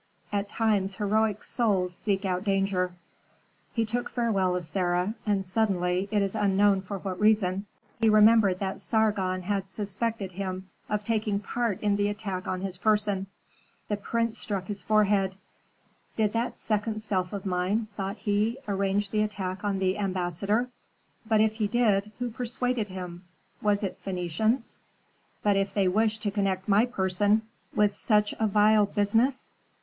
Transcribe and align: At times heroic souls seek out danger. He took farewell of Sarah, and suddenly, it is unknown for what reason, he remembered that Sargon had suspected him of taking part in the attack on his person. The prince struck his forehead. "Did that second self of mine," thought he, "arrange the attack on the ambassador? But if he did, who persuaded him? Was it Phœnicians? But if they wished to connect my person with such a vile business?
At 0.33 0.49
times 0.49 0.95
heroic 0.95 1.43
souls 1.43 1.93
seek 1.95 2.25
out 2.25 2.43
danger. 2.43 2.95
He 3.71 3.85
took 3.85 4.09
farewell 4.09 4.55
of 4.55 4.65
Sarah, 4.65 5.13
and 5.27 5.45
suddenly, 5.45 6.09
it 6.09 6.23
is 6.23 6.33
unknown 6.33 6.81
for 6.81 6.97
what 6.97 7.19
reason, 7.19 7.67
he 7.99 8.09
remembered 8.09 8.57
that 8.57 8.79
Sargon 8.79 9.43
had 9.43 9.69
suspected 9.69 10.31
him 10.31 10.67
of 10.89 11.03
taking 11.03 11.39
part 11.39 11.79
in 11.83 11.97
the 11.97 12.07
attack 12.07 12.47
on 12.47 12.61
his 12.61 12.79
person. 12.79 13.27
The 13.89 13.95
prince 13.95 14.39
struck 14.39 14.65
his 14.65 14.81
forehead. 14.81 15.35
"Did 16.15 16.33
that 16.33 16.57
second 16.57 17.03
self 17.03 17.31
of 17.31 17.45
mine," 17.45 17.87
thought 17.95 18.17
he, 18.17 18.57
"arrange 18.67 19.11
the 19.11 19.21
attack 19.21 19.63
on 19.63 19.77
the 19.77 19.99
ambassador? 19.99 20.67
But 21.27 21.41
if 21.41 21.53
he 21.57 21.67
did, 21.67 22.11
who 22.17 22.31
persuaded 22.31 22.89
him? 22.89 23.25
Was 23.61 23.83
it 23.83 24.03
Phœnicians? 24.03 24.79
But 25.43 25.57
if 25.57 25.75
they 25.75 25.87
wished 25.87 26.23
to 26.23 26.31
connect 26.31 26.67
my 26.67 26.87
person 26.87 27.43
with 27.75 27.95
such 27.95 28.33
a 28.39 28.47
vile 28.47 28.87
business? 28.87 29.51